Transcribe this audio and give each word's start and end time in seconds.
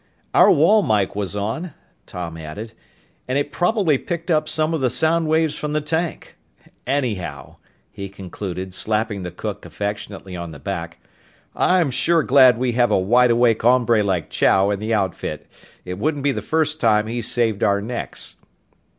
"Our 0.33 0.49
wall 0.49 0.81
mike 0.81 1.15
was 1.15 1.35
on," 1.35 1.75
Tom 2.07 2.35
added, 2.35 2.73
"and 3.27 3.37
it 3.37 3.51
probably 3.51 3.99
picked 3.99 4.31
up 4.31 4.49
some 4.49 4.73
of 4.73 4.81
the 4.81 4.89
sound 4.89 5.27
waves 5.27 5.53
from 5.53 5.73
the 5.73 5.79
tank. 5.79 6.37
Anyhow," 6.87 7.57
he 7.91 8.09
concluded, 8.09 8.73
slapping 8.73 9.21
the 9.21 9.29
cook 9.29 9.63
affectionately 9.63 10.35
on 10.35 10.53
the 10.53 10.59
back, 10.59 10.97
"I'm 11.55 11.91
sure 11.91 12.23
glad 12.23 12.57
we 12.57 12.71
have 12.71 12.89
a 12.89 12.97
wide 12.97 13.29
awake 13.29 13.61
hombre 13.61 14.01
like 14.01 14.31
Chow 14.31 14.71
in 14.71 14.79
the 14.79 14.91
outfit. 14.91 15.45
It 15.85 15.99
wouldn't 15.99 16.23
be 16.23 16.31
the 16.31 16.41
first 16.41 16.79
time 16.81 17.05
he's 17.05 17.29
saved 17.29 17.63
our 17.63 17.79
necks!" 17.79 18.37